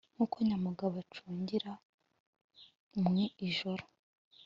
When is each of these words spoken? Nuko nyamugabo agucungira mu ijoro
Nuko 0.13 0.37
nyamugabo 0.47 0.91
agucungira 1.03 1.71
mu 3.01 3.11
ijoro 3.47 3.83